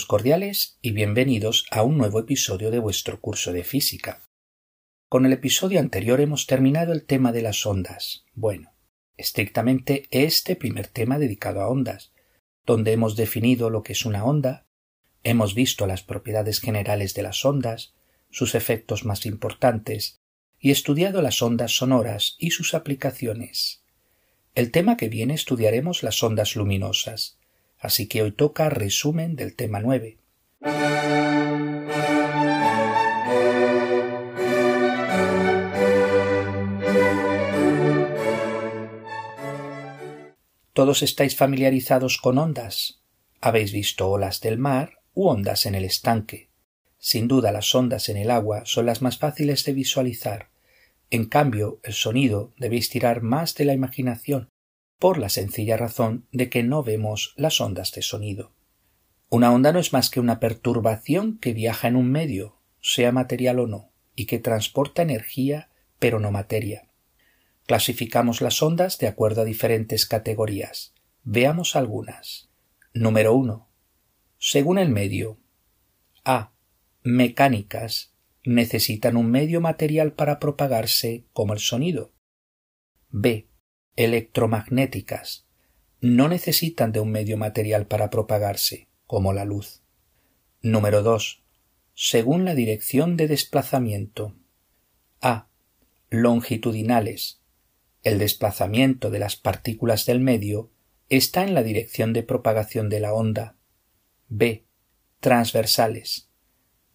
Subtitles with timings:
[0.00, 4.22] Cordiales y bienvenidos a un nuevo episodio de vuestro curso de física.
[5.10, 8.24] Con el episodio anterior hemos terminado el tema de las ondas.
[8.32, 8.72] Bueno,
[9.18, 12.14] estrictamente este primer tema dedicado a ondas,
[12.64, 14.66] donde hemos definido lo que es una onda,
[15.24, 17.92] hemos visto las propiedades generales de las ondas,
[18.30, 20.22] sus efectos más importantes,
[20.58, 23.84] y estudiado las ondas sonoras y sus aplicaciones.
[24.54, 27.38] El tema que viene estudiaremos las ondas luminosas,
[27.82, 30.16] así que hoy toca resumen del tema 9.
[40.72, 43.02] Todos estáis familiarizados con ondas.
[43.40, 46.50] Habéis visto olas del mar u ondas en el estanque.
[46.98, 50.50] Sin duda las ondas en el agua son las más fáciles de visualizar.
[51.10, 54.51] En cambio, el sonido debéis tirar más de la imaginación,
[55.02, 58.52] por la sencilla razón de que no vemos las ondas de sonido.
[59.30, 63.58] Una onda no es más que una perturbación que viaja en un medio, sea material
[63.58, 66.88] o no, y que transporta energía pero no materia.
[67.66, 70.94] Clasificamos las ondas de acuerdo a diferentes categorías.
[71.24, 72.48] Veamos algunas.
[72.94, 73.68] Número 1.
[74.38, 75.40] Según el medio.
[76.24, 76.52] A.
[77.02, 78.14] Mecánicas.
[78.44, 82.12] Necesitan un medio material para propagarse como el sonido.
[83.10, 83.48] B
[83.96, 85.46] electromagnéticas.
[86.00, 89.82] No necesitan de un medio material para propagarse, como la luz.
[90.62, 91.42] Número 2.
[91.94, 94.34] Según la dirección de desplazamiento.
[95.20, 95.48] A.
[96.10, 97.40] Longitudinales.
[98.02, 100.70] El desplazamiento de las partículas del medio
[101.08, 103.56] está en la dirección de propagación de la onda.
[104.28, 104.64] B.
[105.20, 106.28] Transversales.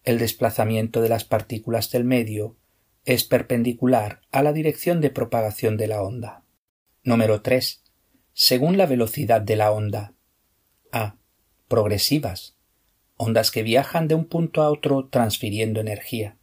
[0.02, 2.56] El desplazamiento de las partículas del medio
[3.04, 6.44] es perpendicular a la dirección de propagación de la onda.
[7.08, 7.82] Número 3.
[8.34, 10.12] Según la velocidad de la onda.
[10.92, 11.16] A.
[11.66, 12.54] Progresivas.
[13.16, 16.36] Ondas que viajan de un punto a otro transfiriendo energía.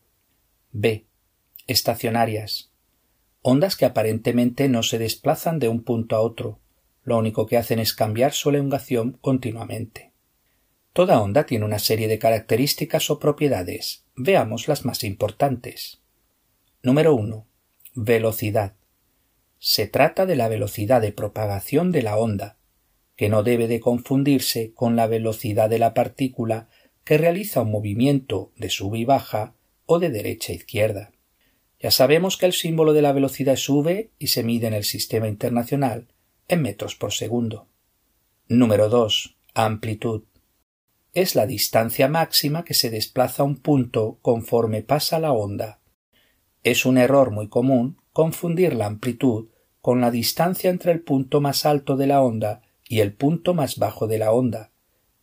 [0.72, 1.06] B.
[1.68, 2.72] Estacionarias.
[3.44, 6.58] Ondas que aparentemente no se desplazan de un punto a otro,
[7.04, 10.14] lo único que hacen es cambiar su elongación continuamente.
[10.94, 14.04] Toda onda tiene una serie de características o propiedades.
[14.16, 16.02] Veamos las más importantes.
[16.82, 17.46] Número 1.
[17.94, 18.74] Velocidad.
[19.60, 22.58] Se trata de la velocidad de propagación de la onda,
[23.16, 26.70] que no debe de confundirse con la velocidad de la partícula
[27.04, 29.54] que realiza un movimiento de sube y baja
[29.86, 31.12] o de derecha a izquierda.
[31.80, 35.28] Ya sabemos que el símbolo de la velocidad v y se mide en el sistema
[35.28, 36.08] internacional
[36.48, 37.68] en metros por segundo.
[38.48, 39.38] Número 2.
[39.54, 40.24] Amplitud.
[41.14, 45.80] Es la distancia máxima que se desplaza un punto conforme pasa la onda.
[46.64, 49.50] Es un error muy común confundir la amplitud
[49.82, 53.76] con la distancia entre el punto más alto de la onda y el punto más
[53.76, 54.72] bajo de la onda,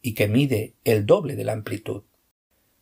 [0.03, 2.03] y que mide el doble de la amplitud.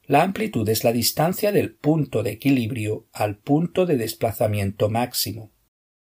[0.06, 5.52] La amplitud es la distancia del punto de equilibrio al punto de desplazamiento máximo.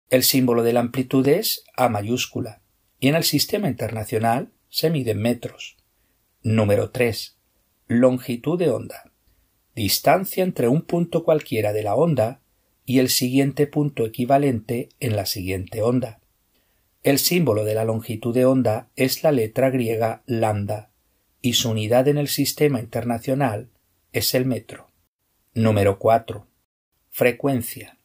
[0.10, 2.62] El símbolo de la amplitud es A mayúscula,
[2.98, 5.76] y en el sistema internacional se mide en metros.
[6.44, 7.38] Número 3.
[7.88, 9.12] Longitud de onda.
[9.76, 12.41] Distancia entre un punto cualquiera de la onda
[12.86, 16.20] y el siguiente punto equivalente en la siguiente onda.
[17.04, 20.92] El símbolo de la longitud de onda es la letra griega lambda
[21.42, 23.70] y su unidad en el sistema internacional
[24.14, 24.88] es el metro.
[25.54, 26.48] Número 4.
[27.10, 27.98] Frecuencia.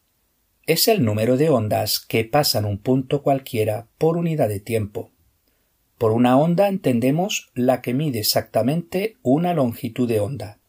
[0.65, 5.11] Es el número de ondas que pasan un punto cualquiera por unidad de tiempo.
[5.97, 10.59] Por una onda entendemos la que mide exactamente una longitud de onda,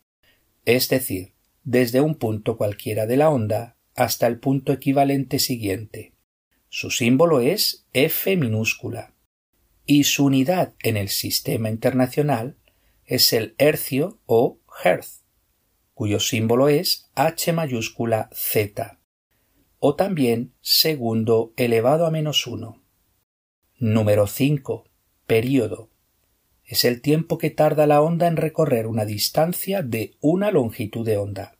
[0.64, 1.32] es decir,
[1.64, 6.12] desde un punto cualquiera de la onda hasta el punto equivalente siguiente.
[6.68, 9.12] Su símbolo es F minúscula
[9.86, 12.56] y su unidad en el sistema internacional
[13.06, 15.24] es el hercio o hertz,
[15.94, 19.00] cuyo símbolo es H mayúscula Z,
[19.80, 22.84] o también segundo elevado a menos uno.
[23.78, 24.84] Número 5.
[25.26, 25.90] Período.
[26.64, 31.16] Es el tiempo que tarda la onda en recorrer una distancia de una longitud de
[31.16, 31.57] onda.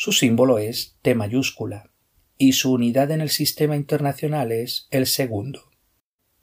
[0.00, 1.90] Su símbolo es T mayúscula
[2.36, 5.72] y su unidad en el sistema internacional es el segundo.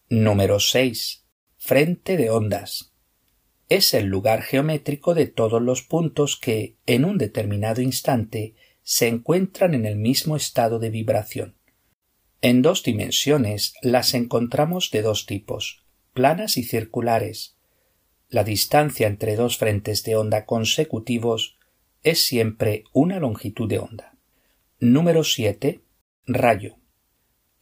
[0.09, 1.23] Número 6.
[1.55, 2.91] Frente de ondas.
[3.69, 9.73] Es el lugar geométrico de todos los puntos que, en un determinado instante, se encuentran
[9.73, 11.55] en el mismo estado de vibración.
[12.41, 17.55] En dos dimensiones las encontramos de dos tipos, planas y circulares.
[18.27, 21.54] La distancia entre dos frentes de onda consecutivos
[22.05, 24.13] es siempre una longitud de onda.
[24.79, 25.81] Número 7.
[26.27, 26.77] Rayo.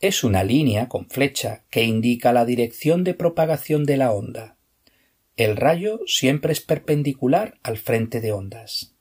[0.01, 4.57] Es una línea con flecha que indica la dirección de propagación de la onda.
[5.37, 8.93] El rayo siempre es perpendicular al frente de ondas.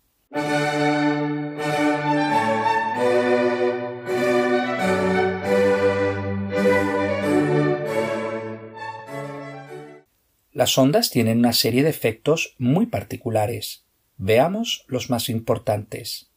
[10.52, 13.81] Las ondas tienen una serie de efectos muy particulares.
[14.24, 16.30] Veamos los más importantes.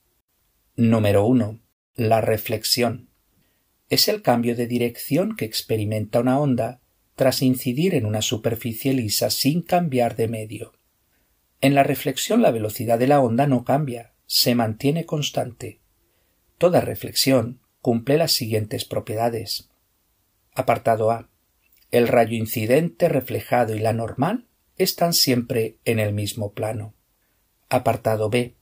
[0.75, 1.61] Número 1.
[1.93, 3.11] La reflexión.
[3.89, 6.81] Es el cambio de dirección que experimenta una onda
[7.15, 10.73] tras incidir en una superficie lisa sin cambiar de medio.
[11.61, 15.79] En la reflexión la velocidad de la onda no cambia, se mantiene constante.
[16.57, 19.69] Toda reflexión cumple las siguientes propiedades.
[20.55, 21.29] Apartado A.
[21.91, 26.95] El rayo incidente reflejado y la normal están siempre en el mismo plano.
[27.69, 28.53] Apartado B.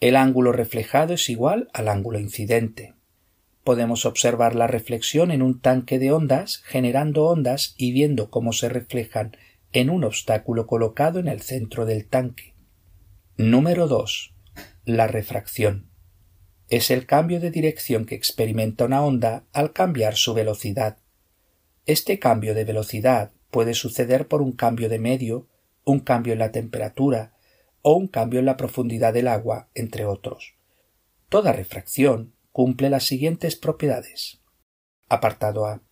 [0.00, 2.94] El ángulo reflejado es igual al ángulo incidente.
[3.64, 8.70] Podemos observar la reflexión en un tanque de ondas generando ondas y viendo cómo se
[8.70, 9.36] reflejan
[9.72, 12.54] en un obstáculo colocado en el centro del tanque.
[13.36, 14.34] Número 2.
[14.86, 15.90] La refracción.
[16.70, 20.96] Es el cambio de dirección que experimenta una onda al cambiar su velocidad.
[21.84, 25.46] Este cambio de velocidad puede suceder por un cambio de medio,
[25.84, 27.33] un cambio en la temperatura
[27.86, 30.54] o un cambio en la profundidad del agua, entre otros.
[31.28, 34.40] Toda refracción cumple las siguientes propiedades.
[35.10, 35.82] Apartado A.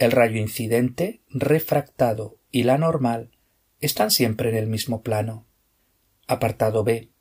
[0.00, 3.30] El rayo incidente, refractado y la normal
[3.78, 5.46] están siempre en el mismo plano.
[6.26, 7.12] Apartado B.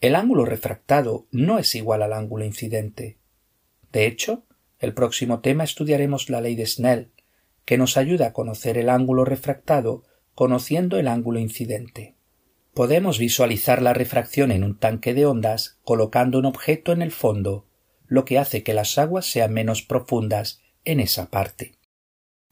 [0.00, 3.18] El ángulo refractado no es igual al ángulo incidente.
[3.92, 4.46] De hecho,
[4.78, 7.12] el próximo tema estudiaremos la ley de Snell,
[7.66, 12.16] que nos ayuda a conocer el ángulo refractado conociendo el ángulo incidente.
[12.74, 17.66] Podemos visualizar la refracción en un tanque de ondas colocando un objeto en el fondo,
[18.06, 21.74] lo que hace que las aguas sean menos profundas en esa parte.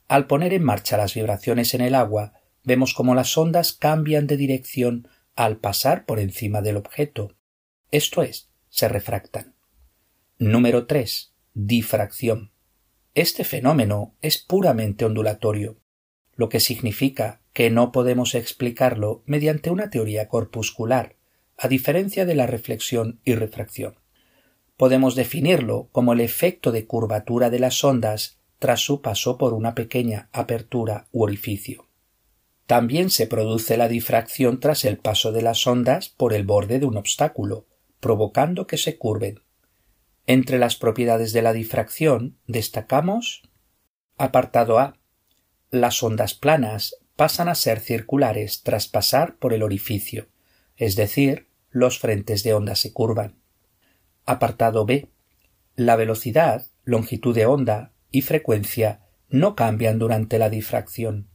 [0.06, 2.34] Al poner en marcha las vibraciones en el agua,
[2.64, 7.36] vemos cómo las ondas cambian de dirección al pasar por encima del objeto.
[7.90, 9.54] Esto es, se refractan.
[10.38, 12.52] Número 3 difracción.
[13.14, 15.80] Este fenómeno es puramente ondulatorio,
[16.36, 21.16] lo que significa que no podemos explicarlo mediante una teoría corpuscular,
[21.56, 23.96] a diferencia de la reflexión y refracción.
[24.76, 29.74] Podemos definirlo como el efecto de curvatura de las ondas tras su paso por una
[29.74, 31.88] pequeña apertura u orificio.
[32.68, 36.86] También se produce la difracción tras el paso de las ondas por el borde de
[36.86, 37.66] un obstáculo,
[37.98, 39.42] provocando que se curven.
[40.28, 43.42] Entre las propiedades de la difracción destacamos
[44.16, 44.96] apartado A.
[45.72, 50.28] Las ondas planas pasan a ser circulares tras pasar por el orificio,
[50.76, 53.40] es decir, los frentes de onda se curvan.
[54.24, 55.10] Apartado B.
[55.74, 61.28] La velocidad, longitud de onda y frecuencia no cambian durante la difracción.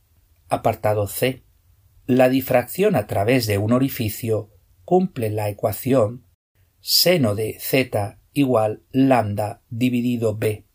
[0.48, 1.44] Apartado C.
[2.06, 4.52] La difracción a través de un orificio
[4.86, 6.26] cumple la ecuación
[6.80, 10.66] seno de z igual lambda dividido b,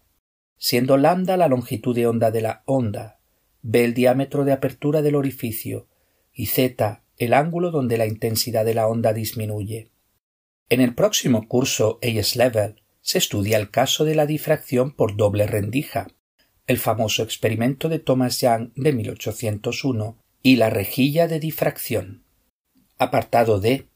[0.58, 3.17] siendo lambda la longitud de onda de la onda,
[3.62, 5.88] b el diámetro de apertura del orificio
[6.32, 9.90] y z el ángulo donde la intensidad de la onda disminuye.
[10.68, 15.46] En el próximo curso AS Level se estudia el caso de la difracción por doble
[15.46, 16.08] rendija,
[16.66, 22.24] el famoso experimento de Thomas Young de 1801 y la rejilla de difracción.
[22.98, 23.88] Apartado D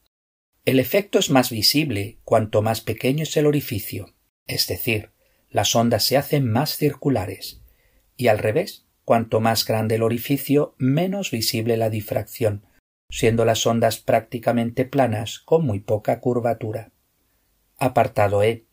[0.65, 4.15] el efecto es más visible cuanto más pequeño es el orificio,
[4.47, 5.11] es decir,
[5.49, 7.61] las ondas se hacen más circulares,
[8.15, 12.65] y al revés, cuanto más grande el orificio, menos visible la difracción,
[13.09, 16.91] siendo las ondas prácticamente planas con muy poca curvatura.
[17.77, 18.65] Apartado E.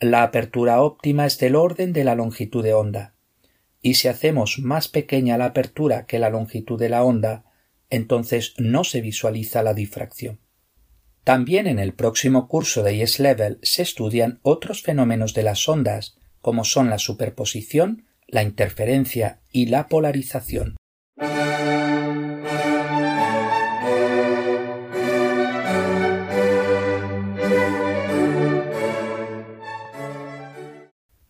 [0.00, 3.14] La apertura óptima es del orden de la longitud de onda,
[3.80, 7.44] y si hacemos más pequeña la apertura que la longitud de la onda,
[7.90, 10.40] entonces no se visualiza la difracción.
[11.22, 16.16] También en el próximo curso de Yes Level se estudian otros fenómenos de las ondas,
[16.40, 20.76] como son la superposición, la interferencia y la polarización.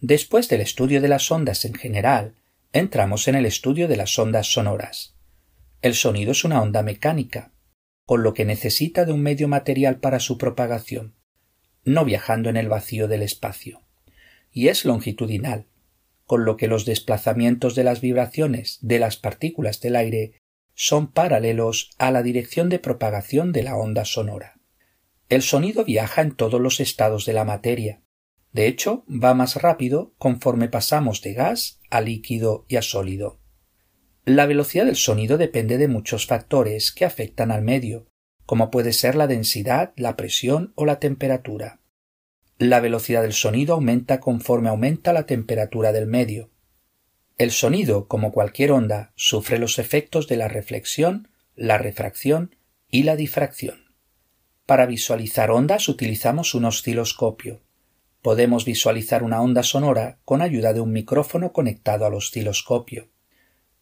[0.00, 2.34] Después del estudio de las ondas en general,
[2.72, 5.16] entramos en el estudio de las ondas sonoras.
[5.82, 7.52] El sonido es una onda mecánica,
[8.06, 11.14] con lo que necesita de un medio material para su propagación,
[11.84, 13.82] no viajando en el vacío del espacio,
[14.52, 15.66] y es longitudinal,
[16.26, 20.42] con lo que los desplazamientos de las vibraciones de las partículas del aire
[20.74, 24.60] son paralelos a la dirección de propagación de la onda sonora.
[25.28, 28.02] El sonido viaja en todos los estados de la materia.
[28.52, 33.40] De hecho, va más rápido conforme pasamos de gas a líquido y a sólido.
[34.24, 38.08] La velocidad del sonido depende de muchos factores que afectan al medio,
[38.44, 41.80] como puede ser la densidad, la presión o la temperatura.
[42.58, 46.48] La velocidad del sonido aumenta conforme aumenta la temperatura del medio.
[47.36, 52.56] El sonido, como cualquier onda, sufre los efectos de la reflexión, la refracción
[52.90, 53.94] y la difracción.
[54.64, 57.60] Para visualizar ondas utilizamos un osciloscopio.
[58.22, 63.10] Podemos visualizar una onda sonora con ayuda de un micrófono conectado al osciloscopio.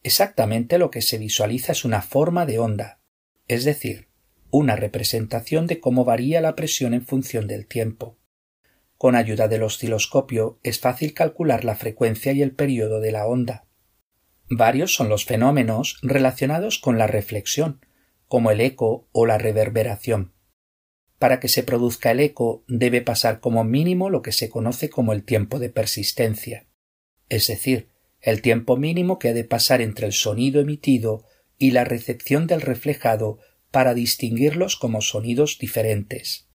[0.03, 2.99] Exactamente lo que se visualiza es una forma de onda,
[3.47, 4.09] es decir,
[4.51, 8.19] una representación de cómo varía la presión en función del tiempo.
[8.99, 13.67] Con ayuda del osciloscopio es fácil calcular la frecuencia y el periodo de la onda.
[14.49, 17.85] Varios son los fenómenos relacionados con la reflexión,
[18.29, 20.33] como el eco o la reverberación.
[21.19, 25.13] Para que se produzca el eco debe pasar como mínimo lo que se conoce como
[25.13, 26.67] el tiempo de persistencia,
[27.29, 27.89] es decir,
[28.21, 31.25] el tiempo mínimo que ha de pasar entre el sonido emitido
[31.59, 33.39] y la recepción del reflejado
[33.71, 36.49] para distinguirlos como sonidos diferentes.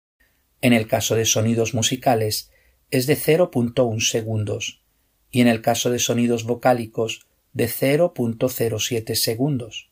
[0.60, 2.50] En el caso de sonidos musicales
[2.90, 4.82] es de 0.1 segundos
[5.30, 9.90] y en el caso de sonidos vocálicos de 0.07 segundos.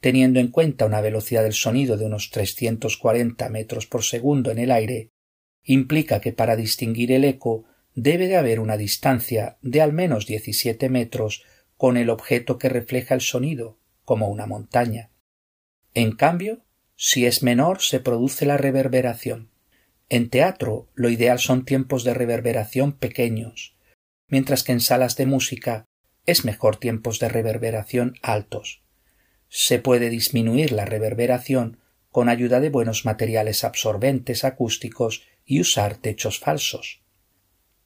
[0.00, 4.70] Teniendo en cuenta una velocidad del sonido de unos 340 metros por segundo en el
[4.70, 5.10] aire,
[5.62, 10.88] implica que para distinguir el eco debe de haber una distancia de al menos 17
[10.90, 11.44] metros
[11.76, 15.10] con el objeto que refleja el sonido, como una montaña.
[15.94, 16.64] En cambio,
[16.96, 19.53] si es menor se produce la reverberación.
[20.14, 23.74] En teatro lo ideal son tiempos de reverberación pequeños,
[24.28, 25.86] mientras que en salas de música
[26.24, 28.84] es mejor tiempos de reverberación altos.
[29.48, 31.80] Se puede disminuir la reverberación
[32.12, 37.02] con ayuda de buenos materiales absorbentes acústicos y usar techos falsos.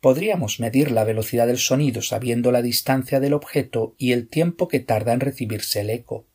[0.02, 4.80] Podríamos medir la velocidad del sonido sabiendo la distancia del objeto y el tiempo que
[4.80, 6.26] tarda en recibirse el eco.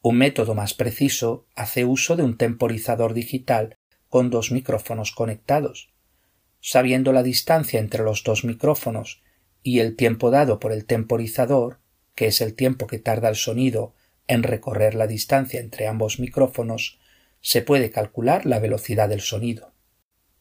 [0.00, 3.76] Un método más preciso hace uso de un temporizador digital
[4.08, 5.92] con dos micrófonos conectados.
[6.60, 9.22] Sabiendo la distancia entre los dos micrófonos
[9.62, 11.80] y el tiempo dado por el temporizador,
[12.14, 13.94] que es el tiempo que tarda el sonido
[14.26, 16.98] en recorrer la distancia entre ambos micrófonos,
[17.40, 19.72] se puede calcular la velocidad del sonido.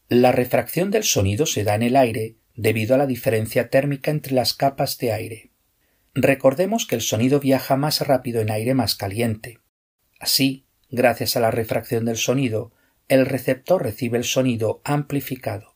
[0.07, 4.33] La refracción del sonido se da en el aire debido a la diferencia térmica entre
[4.33, 5.51] las capas de aire.
[6.13, 9.59] Recordemos que el sonido viaja más rápido en aire más caliente.
[10.19, 12.71] Así, gracias a la refracción del sonido,
[13.07, 15.75] el receptor recibe el sonido amplificado.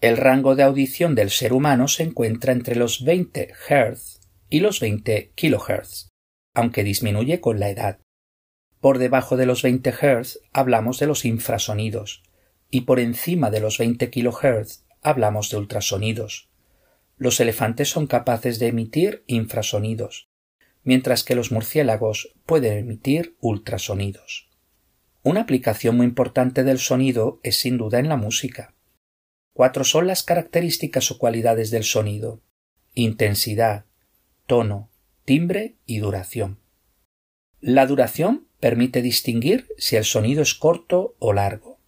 [0.00, 4.80] El rango de audición del ser humano se encuentra entre los 20 Hz y los
[4.80, 6.08] 20 kHz,
[6.54, 7.98] aunque disminuye con la edad.
[8.80, 12.22] Por debajo de los 20 Hz hablamos de los infrasonidos
[12.70, 16.48] y por encima de los 20 kHz hablamos de ultrasonidos.
[17.18, 20.28] Los elefantes son capaces de emitir infrasonidos,
[20.84, 24.48] mientras que los murciélagos pueden emitir ultrasonidos.
[25.22, 28.74] Una aplicación muy importante del sonido es sin duda en la música.
[29.52, 32.42] Cuatro son las características o cualidades del sonido
[32.94, 33.84] intensidad,
[34.46, 34.90] tono,
[35.24, 36.58] timbre y duración.
[37.60, 41.78] La duración permite distinguir si el sonido es corto o largo.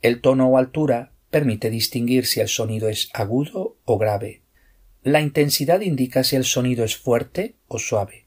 [0.00, 4.42] El tono o altura permite distinguir si el sonido es agudo o grave.
[5.08, 8.26] La intensidad indica si el sonido es fuerte o suave.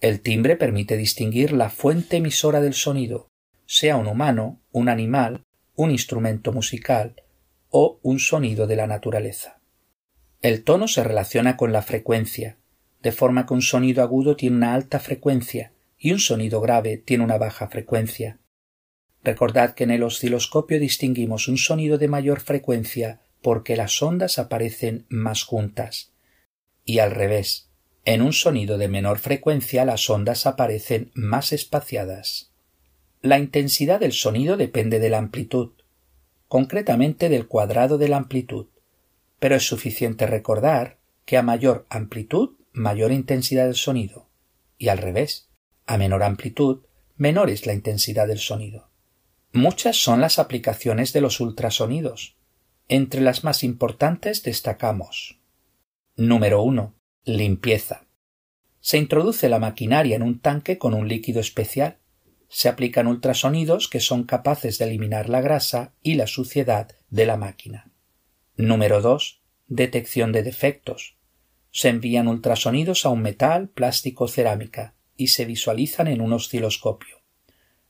[0.00, 3.26] El timbre permite distinguir la fuente emisora del sonido,
[3.66, 5.42] sea un humano, un animal,
[5.74, 7.16] un instrumento musical
[7.70, 9.58] o un sonido de la naturaleza.
[10.42, 12.56] El tono se relaciona con la frecuencia,
[13.02, 17.24] de forma que un sonido agudo tiene una alta frecuencia y un sonido grave tiene
[17.24, 18.38] una baja frecuencia.
[19.24, 25.06] Recordad que en el osciloscopio distinguimos un sonido de mayor frecuencia porque las ondas aparecen
[25.08, 26.10] más juntas.
[26.84, 27.70] Y al revés,
[28.04, 32.50] en un sonido de menor frecuencia las ondas aparecen más espaciadas.
[33.22, 35.74] La intensidad del sonido depende de la amplitud,
[36.48, 38.66] concretamente del cuadrado de la amplitud,
[39.38, 44.28] pero es suficiente recordar que a mayor amplitud, mayor intensidad del sonido,
[44.76, 45.50] y al revés,
[45.86, 46.80] a menor amplitud,
[47.16, 48.90] menor es la intensidad del sonido.
[49.52, 52.35] Muchas son las aplicaciones de los ultrasonidos,
[52.88, 55.40] entre las más importantes destacamos
[56.14, 56.94] Número 1.
[57.24, 58.06] Limpieza.
[58.80, 61.98] Se introduce la maquinaria en un tanque con un líquido especial.
[62.48, 67.36] Se aplican ultrasonidos que son capaces de eliminar la grasa y la suciedad de la
[67.36, 67.90] máquina.
[68.56, 69.42] Número 2.
[69.66, 71.16] Detección de defectos.
[71.72, 77.16] Se envían ultrasonidos a un metal, plástico o cerámica y se visualizan en un osciloscopio.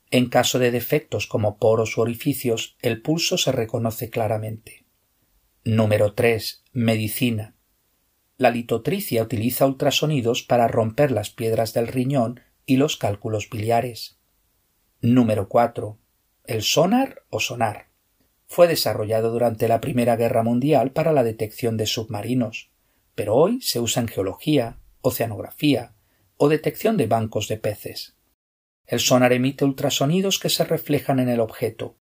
[0.09, 4.86] En caso de defectos como poros u orificios, el pulso se reconoce claramente.
[5.69, 6.63] Número 3.
[6.71, 7.53] Medicina.
[8.37, 14.17] La litotricia utiliza ultrasonidos para romper las piedras del riñón y los cálculos biliares.
[15.01, 15.97] Número 4.
[16.45, 17.89] El sonar o sonar.
[18.45, 22.69] Fue desarrollado durante la Primera Guerra Mundial para la detección de submarinos,
[23.13, 25.95] pero hoy se usa en geología, oceanografía
[26.37, 28.15] o detección de bancos de peces.
[28.85, 31.97] El sonar emite ultrasonidos que se reflejan en el objeto.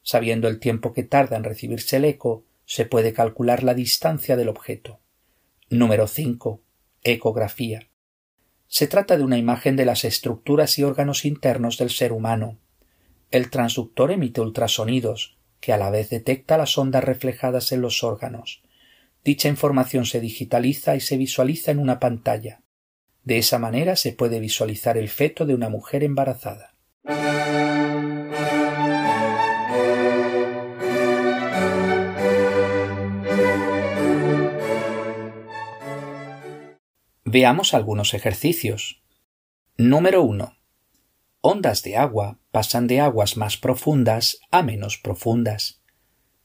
[0.00, 4.48] Sabiendo el tiempo que tarda en recibirse el eco, se puede calcular la distancia del
[4.48, 5.00] objeto.
[5.70, 6.62] Número 5.
[7.02, 7.88] Ecografía.
[8.68, 12.60] Se trata de una imagen de las estructuras y órganos internos del ser humano.
[13.32, 18.62] El transductor emite ultrasonidos, que a la vez detecta las ondas reflejadas en los órganos.
[19.24, 22.62] Dicha información se digitaliza y se visualiza en una pantalla.
[23.24, 26.76] De esa manera se puede visualizar el feto de una mujer embarazada.
[37.32, 39.04] Veamos algunos ejercicios.
[39.76, 40.52] Número 1.
[41.42, 45.80] Ondas de agua pasan de aguas más profundas a menos profundas.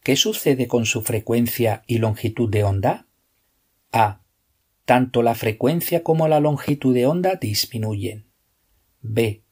[0.03, 3.07] ¿Qué sucede con su frecuencia y longitud de onda?
[3.91, 4.21] A.
[4.85, 8.29] Tanto la frecuencia como la longitud de onda disminuyen.
[9.01, 9.43] B.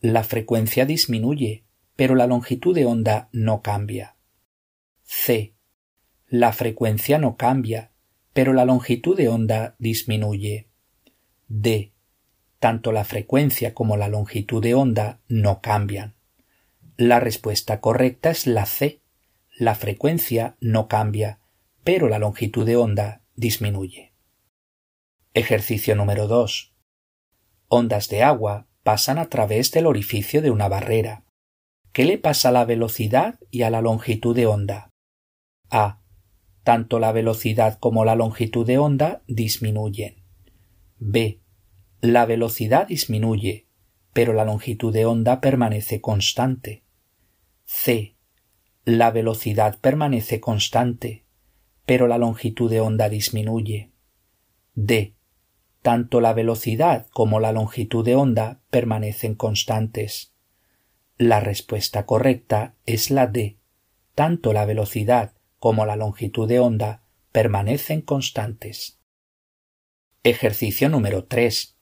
[0.00, 1.64] La frecuencia disminuye,
[1.96, 4.18] pero la longitud de onda no cambia.
[5.04, 5.54] C.
[6.28, 7.92] La frecuencia no cambia,
[8.36, 10.68] pero la longitud de onda disminuye.
[11.48, 11.94] D.
[12.58, 16.16] Tanto la frecuencia como la longitud de onda no cambian.
[16.98, 19.00] La respuesta correcta es la C.
[19.56, 21.40] La frecuencia no cambia,
[21.82, 24.12] pero la longitud de onda disminuye.
[25.32, 26.74] Ejercicio número 2.
[27.68, 31.24] Ondas de agua pasan a través del orificio de una barrera.
[31.92, 34.90] ¿Qué le pasa a la velocidad y a la longitud de onda?
[35.70, 36.02] A
[36.66, 40.16] tanto la velocidad como la longitud de onda disminuyen.
[40.98, 41.40] B.
[42.00, 43.68] La velocidad disminuye,
[44.12, 46.82] pero la longitud de onda permanece constante.
[47.66, 48.16] C.
[48.84, 51.24] La velocidad permanece constante,
[51.84, 53.92] pero la longitud de onda disminuye.
[54.74, 55.14] D.
[55.82, 60.34] Tanto la velocidad como la longitud de onda permanecen constantes.
[61.16, 63.56] La respuesta correcta es la D.
[64.16, 68.98] Tanto la velocidad como la longitud de onda permanecen constantes.
[70.22, 71.76] Ejercicio número 3.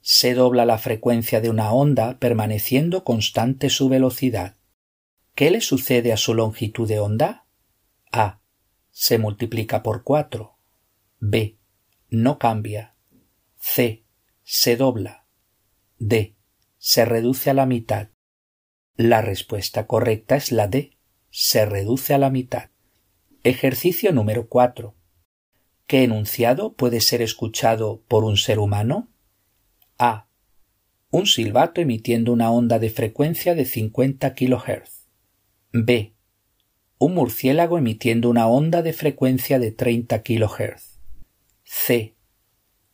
[0.00, 4.56] Se dobla la frecuencia de una onda permaneciendo constante su velocidad.
[5.34, 7.46] ¿Qué le sucede a su longitud de onda?
[8.12, 8.40] A.
[8.90, 10.58] Se multiplica por 4.
[11.20, 11.58] B.
[12.10, 12.96] No cambia.
[13.58, 14.04] C.
[14.42, 15.26] Se dobla.
[15.98, 16.36] D.
[16.78, 18.08] Se reduce a la mitad.
[18.96, 20.98] La respuesta correcta es la D.
[21.30, 22.70] Se reduce a la mitad.
[23.48, 24.94] Ejercicio número 4.
[25.86, 29.08] ¿Qué enunciado puede ser escuchado por un ser humano?
[29.98, 30.28] A.
[31.10, 35.06] Un silbato emitiendo una onda de frecuencia de 50 kHz.
[35.72, 36.12] B.
[36.98, 40.98] Un murciélago emitiendo una onda de frecuencia de 30 kHz.
[41.64, 42.16] C.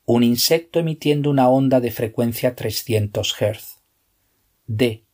[0.07, 3.81] Un insecto emitiendo una onda de frecuencia 300 Hz.
[4.69, 5.05] D.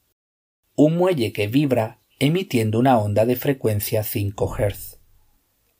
[0.76, 4.99] Un muelle que vibra emitiendo una onda de frecuencia 5 Hz.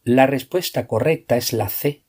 [0.04, 2.06] La respuesta correcta es la C,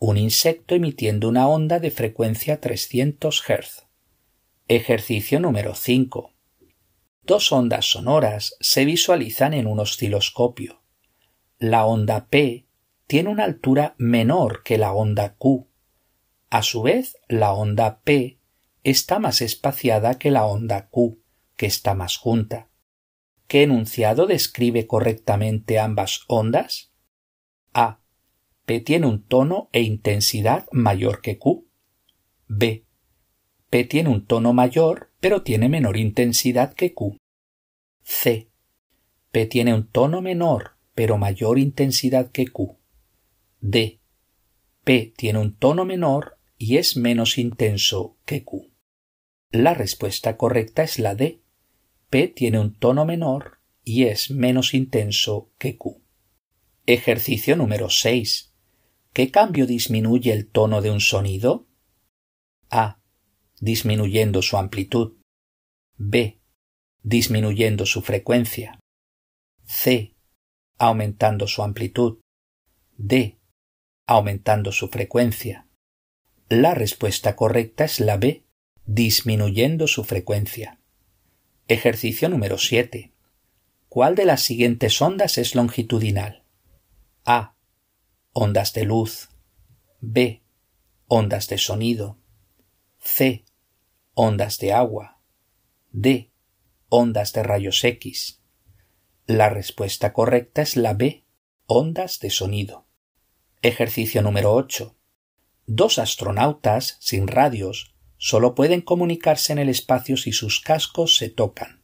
[0.00, 3.86] un insecto emitiendo una onda de frecuencia 300 Hz.
[4.66, 6.32] Ejercicio número 5.
[7.22, 10.82] Dos ondas sonoras se visualizan en un osciloscopio.
[11.60, 12.66] La onda P
[13.06, 15.68] tiene una altura menor que la onda Q.
[16.50, 18.40] A su vez, la onda P
[18.82, 21.22] está más espaciada que la onda Q,
[21.56, 22.70] que está más junta.
[23.46, 26.90] ¿Qué enunciado describe correctamente ambas ondas?
[27.74, 28.00] A.
[28.66, 31.66] P tiene un tono e intensidad mayor que Q.
[32.46, 32.84] B.
[33.68, 37.18] P tiene un tono mayor pero tiene menor intensidad que Q.
[38.04, 38.48] C.
[39.32, 42.78] P tiene un tono menor pero mayor intensidad que Q.
[43.60, 44.00] D.
[44.84, 48.70] P tiene un tono menor y es menos intenso que Q.
[49.50, 51.42] La respuesta correcta es la D.
[52.08, 56.03] P tiene un tono menor y es menos intenso que Q.
[56.86, 58.52] Ejercicio número 6.
[59.14, 61.66] ¿Qué cambio disminuye el tono de un sonido?
[62.68, 63.00] A.
[63.58, 65.16] Disminuyendo su amplitud.
[65.96, 66.42] B.
[67.02, 68.80] Disminuyendo su frecuencia.
[69.64, 70.14] C.
[70.76, 72.18] Aumentando su amplitud.
[72.98, 73.38] D.
[74.06, 75.66] Aumentando su frecuencia.
[76.50, 78.44] La respuesta correcta es la B.
[78.84, 80.80] Disminuyendo su frecuencia.
[81.66, 83.10] Ejercicio número 7.
[83.88, 86.43] ¿Cuál de las siguientes ondas es longitudinal?
[87.26, 87.54] A.
[88.34, 89.30] Ondas de luz.
[90.00, 90.42] B.
[91.06, 92.18] Ondas de sonido.
[92.98, 93.46] C.
[94.12, 95.22] Ondas de agua.
[95.90, 96.30] D.
[96.90, 98.42] Ondas de rayos X.
[99.26, 101.24] La respuesta correcta es la B.
[101.64, 102.84] Ondas de sonido.
[103.62, 104.94] Ejercicio número 8.
[105.66, 111.82] Dos astronautas sin radios solo pueden comunicarse en el espacio si sus cascos se tocan.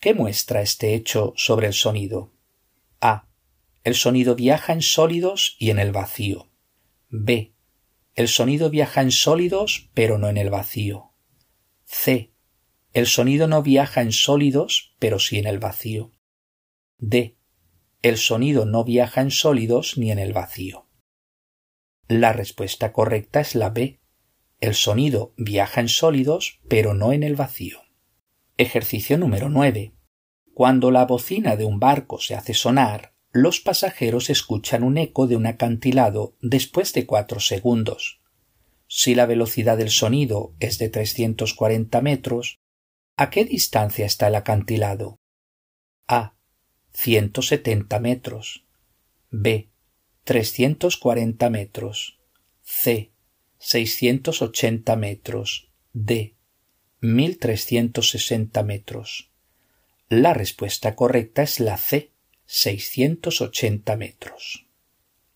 [0.00, 2.32] ¿Qué muestra este hecho sobre el sonido?
[3.02, 3.28] A.
[3.84, 6.50] El sonido viaja en sólidos y en el vacío.
[7.10, 7.54] B.
[8.14, 11.12] El sonido viaja en sólidos pero no en el vacío.
[11.84, 12.32] C.
[12.94, 16.12] El sonido no viaja en sólidos pero sí en el vacío.
[16.96, 17.36] D.
[18.00, 20.88] El sonido no viaja en sólidos ni en el vacío.
[22.08, 24.00] La respuesta correcta es la B.
[24.60, 27.82] El sonido viaja en sólidos pero no en el vacío.
[28.56, 29.94] Ejercicio número 9.
[30.54, 35.34] Cuando la bocina de un barco se hace sonar, los pasajeros escuchan un eco de
[35.34, 38.20] un acantilado después de cuatro segundos.
[38.86, 42.60] Si la velocidad del sonido es de 340 metros,
[43.16, 45.18] ¿a qué distancia está el acantilado?
[46.06, 46.36] A.
[46.92, 48.66] 170 metros.
[49.30, 49.68] B.
[50.22, 52.20] 340 metros.
[52.62, 53.10] C.
[53.58, 55.72] 680 metros.
[55.92, 56.36] D.
[57.00, 59.32] 1360 metros.
[60.08, 62.13] La respuesta correcta es la C,
[62.46, 64.66] 680 metros.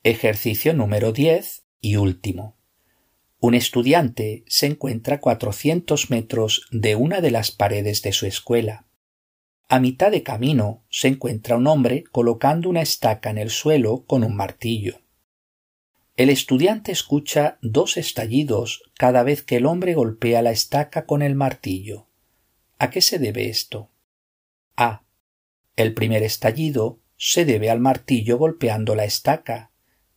[0.03, 2.57] Ejercicio número 10 y último.
[3.40, 8.87] Un estudiante se encuentra a 400 metros de una de las paredes de su escuela.
[9.68, 14.25] A mitad de camino se encuentra un hombre colocando una estaca en el suelo con
[14.25, 15.01] un martillo.
[16.16, 21.37] El estudiante escucha dos estallidos cada vez que el hombre golpea la estaca con el
[21.37, 22.09] martillo.
[22.79, 23.90] ¿A qué se debe esto?
[24.77, 25.05] A.
[25.79, 29.71] El primer estallido se debe al martillo golpeando la estaca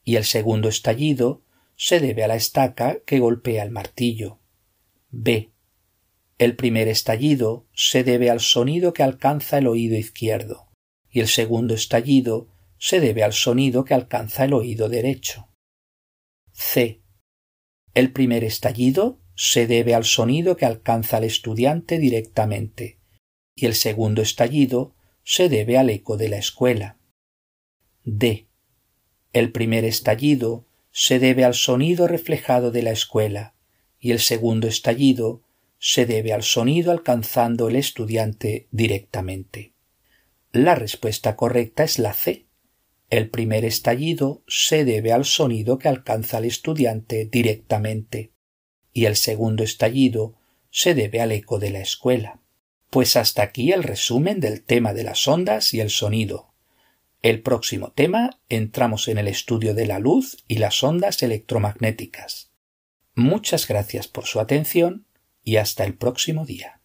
[0.04, 1.44] y el segundo estallido
[1.76, 4.40] se debe a la estaca que golpea el martillo.
[5.12, 5.52] B.
[6.40, 10.72] El primer estallido se debe al sonido que alcanza el oído izquierdo
[11.12, 12.48] y el segundo estallido
[12.80, 15.48] se debe al sonido que alcanza el oído derecho.
[16.54, 17.04] C.
[17.94, 23.00] El primer estallido se debe al sonido que alcanza al estudiante directamente
[23.54, 26.98] y el segundo estallido se debe al eco de la escuela.
[28.04, 28.48] D.
[29.34, 33.54] El primer estallido se debe al sonido reflejado de la escuela
[34.00, 35.44] y el segundo estallido
[35.80, 39.74] se debe al sonido alcanzando el estudiante directamente.
[40.52, 42.46] La respuesta correcta es la C.
[43.10, 48.32] El primer estallido se debe al sonido que alcanza al estudiante directamente
[48.94, 50.36] y el segundo estallido
[50.70, 52.41] se debe al eco de la escuela.
[52.92, 56.54] Pues hasta aquí el resumen del tema de las ondas y el sonido.
[57.22, 62.52] El próximo tema entramos en el estudio de la luz y las ondas electromagnéticas.
[63.16, 65.08] Muchas gracias por su atención
[65.42, 66.81] y hasta el próximo día.